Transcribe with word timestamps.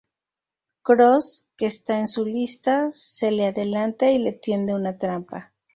Cross, 0.81 1.45
que 1.55 1.67
está 1.67 1.99
en 1.99 2.07
su 2.07 2.25
lista, 2.25 2.87
se 2.89 3.29
le 3.31 3.45
adelanta 3.45 4.09
y 4.09 4.17
le 4.17 4.31
tiende 4.31 4.73
una 4.73 4.97
trampa. 4.97 5.53